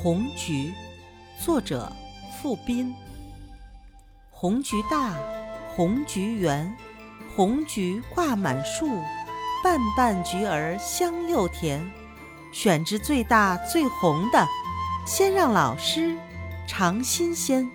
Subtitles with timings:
[0.00, 0.72] 红菊，
[1.44, 1.90] 作者
[2.40, 2.94] 傅斌。
[4.30, 5.16] 红菊大，
[5.74, 6.72] 红菊圆，
[7.34, 8.88] 红菊挂满树，
[9.64, 11.84] 瓣瓣菊儿香又甜。
[12.52, 14.46] 选只最大最红的，
[15.04, 16.16] 先让老师
[16.68, 17.68] 尝新鲜。